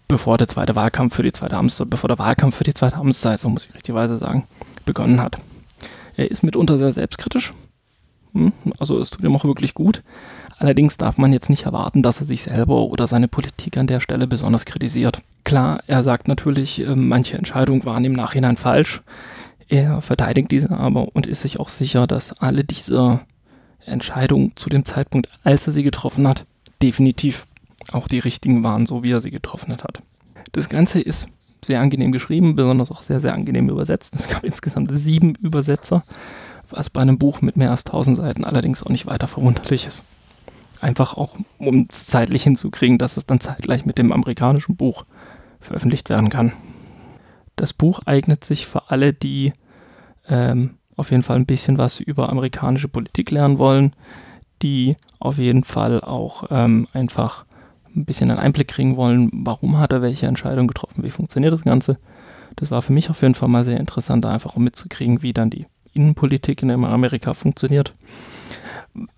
bevor 0.08 0.38
der 0.38 0.48
zweite 0.48 0.74
Wahlkampf 0.74 1.14
für 1.14 1.22
die 1.22 1.32
zweite 1.32 1.56
Amtszeit, 1.56 1.90
bevor 1.90 2.08
der 2.08 2.18
Wahlkampf 2.18 2.56
für 2.56 2.64
die 2.64 2.74
zweite 2.74 2.96
Amtszeit, 2.96 3.38
so 3.38 3.48
muss 3.48 3.66
ich 3.66 3.74
richtigerweise 3.74 4.16
sagen, 4.16 4.44
begonnen 4.86 5.20
hat. 5.20 5.38
Er 6.20 6.30
ist 6.30 6.42
mitunter 6.42 6.76
sehr 6.76 6.92
selbstkritisch, 6.92 7.54
hm, 8.34 8.52
also 8.78 8.98
es 8.98 9.08
tut 9.08 9.24
ihm 9.24 9.34
auch 9.34 9.46
wirklich 9.46 9.72
gut. 9.72 10.02
Allerdings 10.58 10.98
darf 10.98 11.16
man 11.16 11.32
jetzt 11.32 11.48
nicht 11.48 11.62
erwarten, 11.62 12.02
dass 12.02 12.20
er 12.20 12.26
sich 12.26 12.42
selber 12.42 12.82
oder 12.82 13.06
seine 13.06 13.26
Politik 13.26 13.78
an 13.78 13.86
der 13.86 14.00
Stelle 14.00 14.26
besonders 14.26 14.66
kritisiert. 14.66 15.22
Klar, 15.44 15.82
er 15.86 16.02
sagt 16.02 16.28
natürlich, 16.28 16.78
ähm, 16.80 17.08
manche 17.08 17.38
Entscheidungen 17.38 17.86
waren 17.86 18.04
im 18.04 18.12
Nachhinein 18.12 18.58
falsch. 18.58 19.00
Er 19.68 20.02
verteidigt 20.02 20.50
diese 20.50 20.78
aber 20.78 21.08
und 21.16 21.26
ist 21.26 21.40
sich 21.40 21.58
auch 21.58 21.70
sicher, 21.70 22.06
dass 22.06 22.34
alle 22.34 22.64
diese 22.64 23.20
Entscheidungen 23.86 24.52
zu 24.56 24.68
dem 24.68 24.84
Zeitpunkt, 24.84 25.26
als 25.42 25.66
er 25.66 25.72
sie 25.72 25.82
getroffen 25.82 26.28
hat, 26.28 26.44
definitiv 26.82 27.46
auch 27.92 28.08
die 28.08 28.18
richtigen 28.18 28.62
waren, 28.62 28.84
so 28.84 29.04
wie 29.04 29.12
er 29.12 29.22
sie 29.22 29.30
getroffen 29.30 29.72
hat. 29.72 30.02
Das 30.52 30.68
Ganze 30.68 31.00
ist 31.00 31.28
sehr 31.64 31.80
angenehm 31.80 32.12
geschrieben, 32.12 32.56
besonders 32.56 32.90
auch 32.90 33.02
sehr, 33.02 33.20
sehr 33.20 33.34
angenehm 33.34 33.68
übersetzt. 33.68 34.14
Es 34.16 34.28
gab 34.28 34.44
insgesamt 34.44 34.90
sieben 34.92 35.34
Übersetzer, 35.36 36.04
was 36.70 36.90
bei 36.90 37.00
einem 37.00 37.18
Buch 37.18 37.42
mit 37.42 37.56
mehr 37.56 37.70
als 37.70 37.86
1000 37.86 38.16
Seiten 38.16 38.44
allerdings 38.44 38.82
auch 38.82 38.90
nicht 38.90 39.06
weiter 39.06 39.26
verwunderlich 39.26 39.86
ist. 39.86 40.02
Einfach 40.80 41.14
auch, 41.14 41.36
um 41.58 41.86
es 41.90 42.06
zeitlich 42.06 42.42
hinzukriegen, 42.44 42.98
dass 42.98 43.16
es 43.16 43.26
dann 43.26 43.40
zeitgleich 43.40 43.84
mit 43.84 43.98
dem 43.98 44.12
amerikanischen 44.12 44.76
Buch 44.76 45.04
veröffentlicht 45.60 46.08
werden 46.08 46.30
kann. 46.30 46.52
Das 47.56 47.74
Buch 47.74 48.00
eignet 48.06 48.44
sich 48.44 48.66
für 48.66 48.90
alle, 48.90 49.12
die 49.12 49.52
ähm, 50.28 50.78
auf 50.96 51.10
jeden 51.10 51.22
Fall 51.22 51.36
ein 51.36 51.46
bisschen 51.46 51.76
was 51.76 52.00
über 52.00 52.30
amerikanische 52.30 52.88
Politik 52.88 53.30
lernen 53.30 53.58
wollen, 53.58 53.92
die 54.62 54.96
auf 55.18 55.38
jeden 55.38 55.64
Fall 55.64 56.00
auch 56.00 56.44
ähm, 56.50 56.86
einfach 56.92 57.44
ein 57.94 58.04
bisschen 58.04 58.30
einen 58.30 58.40
Einblick 58.40 58.68
kriegen 58.68 58.96
wollen, 58.96 59.30
warum 59.32 59.78
hat 59.78 59.92
er 59.92 60.02
welche 60.02 60.26
Entscheidung 60.26 60.66
getroffen, 60.66 61.02
wie 61.02 61.10
funktioniert 61.10 61.52
das 61.52 61.62
Ganze. 61.62 61.98
Das 62.56 62.70
war 62.70 62.82
für 62.82 62.92
mich 62.92 63.10
auf 63.10 63.22
jeden 63.22 63.34
Fall 63.34 63.48
mal 63.48 63.64
sehr 63.64 63.78
interessant, 63.78 64.26
einfach 64.26 64.56
um 64.56 64.64
mitzukriegen, 64.64 65.22
wie 65.22 65.32
dann 65.32 65.50
die 65.50 65.66
Innenpolitik 65.92 66.62
in 66.62 66.70
Amerika 66.70 67.34
funktioniert. 67.34 67.92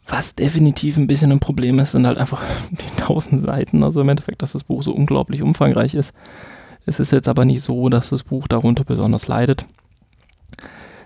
Was 0.06 0.34
definitiv 0.34 0.96
ein 0.96 1.06
bisschen 1.06 1.32
ein 1.32 1.40
Problem 1.40 1.78
ist, 1.78 1.92
sind 1.92 2.06
halt 2.06 2.18
einfach 2.18 2.42
die 2.70 3.00
tausend 3.00 3.40
Seiten. 3.40 3.84
Also 3.84 4.00
im 4.00 4.08
Endeffekt, 4.08 4.42
dass 4.42 4.52
das 4.52 4.64
Buch 4.64 4.82
so 4.82 4.92
unglaublich 4.92 5.42
umfangreich 5.42 5.94
ist. 5.94 6.12
Es 6.84 7.00
ist 7.00 7.12
jetzt 7.12 7.28
aber 7.28 7.44
nicht 7.44 7.62
so, 7.62 7.88
dass 7.88 8.10
das 8.10 8.22
Buch 8.22 8.48
darunter 8.48 8.84
besonders 8.84 9.28
leidet. 9.28 9.64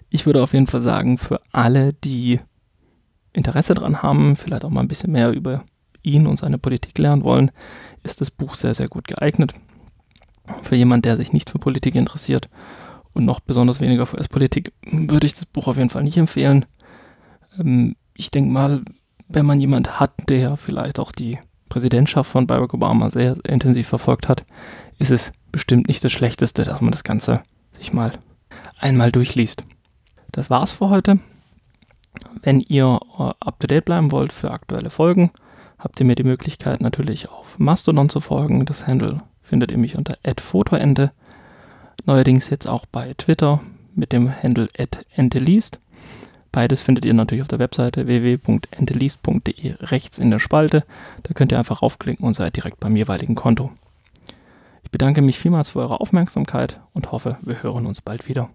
Ich 0.08 0.26
würde 0.26 0.42
auf 0.42 0.52
jeden 0.52 0.66
Fall 0.66 0.82
sagen, 0.82 1.18
für 1.18 1.40
alle, 1.52 1.92
die 1.92 2.40
Interesse 3.32 3.75
daran 3.75 4.02
haben, 4.02 4.37
vielleicht 4.37 4.64
auch 4.64 4.70
mal 4.70 4.80
ein 4.80 4.88
bisschen 4.88 5.12
mehr 5.12 5.32
über 5.32 5.64
ihn 6.06 6.26
und 6.26 6.38
seine 6.38 6.58
Politik 6.58 6.96
lernen 6.98 7.25
wollen, 7.25 7.50
ist 8.02 8.20
das 8.20 8.30
Buch 8.30 8.54
sehr, 8.54 8.75
sehr 8.75 8.88
gut 8.88 9.08
geeignet. 9.08 9.54
Für 10.62 10.76
jemanden, 10.76 11.02
der 11.02 11.16
sich 11.16 11.32
nicht 11.32 11.50
für 11.50 11.58
Politik 11.58 11.94
interessiert 11.94 12.48
und 13.12 13.25
noch 13.25 13.40
besonders 13.40 13.80
weniger 13.80 14.06
für 14.06 14.16
US-Politik, 14.16 14.72
würde 14.82 15.26
ich 15.26 15.34
das 15.34 15.46
Buch 15.46 15.66
auf 15.66 15.76
jeden 15.76 15.90
Fall 15.90 16.04
nicht 16.04 16.16
empfehlen. 16.16 16.64
Ähm, 17.58 17.96
ich 18.14 18.30
denke 18.30 18.50
mal, 18.50 18.82
wenn 19.28 19.46
man 19.46 19.60
jemand 19.60 19.98
hat, 19.98 20.12
der 20.28 20.56
vielleicht 20.56 20.98
auch 20.98 21.12
die 21.12 21.38
Präsidentschaft 21.68 22.30
von 22.30 22.46
Barack 22.46 22.75
Obama 22.75 23.10
sehr, 23.10 23.34
sehr 23.34 23.48
intensiv 23.48 23.88
verfolgt 23.88 24.28
hat, 24.28 24.44
ist 24.98 25.10
es 25.10 25.32
bestimmt 25.50 25.88
nicht 25.88 26.04
das 26.04 26.12
Schlechteste, 26.12 26.62
dass 26.62 26.80
man 26.80 26.92
das 26.92 27.04
Ganze 27.04 27.42
sich 27.76 27.92
mal 27.92 28.12
einmal 28.78 29.10
durchliest. 29.10 29.64
Das 30.32 30.48
war's 30.48 30.72
für 30.72 30.88
heute. 30.90 31.18
Wenn 32.42 32.60
ihr 32.60 33.00
up 33.16 33.58
to 33.60 33.66
date 33.66 33.84
bleiben 33.84 34.12
wollt 34.12 34.32
für 34.32 34.50
aktuelle 34.50 34.90
Folgen, 34.90 35.30
habt 35.78 36.00
ihr 36.00 36.06
mir 36.06 36.14
die 36.14 36.25
Möglichkeit 36.25 36.80
natürlich 36.80 37.28
auf 37.28 37.59
Mastodon 37.59 38.09
zu 38.09 38.21
folgen. 38.21 38.64
Das 38.64 38.87
Handle 38.87 39.23
findet 39.42 39.71
ihr 39.71 39.78
mich 39.78 39.97
unter 39.97 40.16
@fotoende. 40.38 41.12
Neuerdings 42.04 42.50
jetzt 42.50 42.66
auch 42.66 42.87
bei 42.87 43.14
Twitter 43.18 43.61
mit 43.95 44.12
dem 44.12 44.30
Handle 44.30 44.68
@enteleast. 45.14 45.80
Beides 46.52 46.80
findet 46.80 47.04
ihr 47.04 47.12
natürlich 47.12 47.42
auf 47.42 47.49
der 47.49 47.59
Webseite 47.59 48.06
www.enteleast.de 48.06 49.75
rechts 49.80 50.18
in 50.18 50.30
der 50.30 50.38
Spalte. 50.38 50.85
Da 51.23 51.35
könnt 51.35 51.52
ihr 51.52 51.59
einfach 51.59 51.83
raufklicken 51.83 52.26
und 52.26 52.35
seid 52.35 52.56
direkt 52.56 52.80
beim 52.80 52.97
jeweiligen 52.97 53.35
Konto. 53.35 53.71
Ich 54.83 54.90
bedanke 54.90 55.21
mich 55.21 55.38
vielmals 55.38 55.71
für 55.71 55.80
eure 55.80 56.00
Aufmerksamkeit 56.00 56.80
und 56.95 57.12
hoffe, 57.12 57.37
wir 57.42 57.62
hören 57.62 57.87
uns 57.87 58.00
bald 58.00 58.28
wieder. 58.28 58.49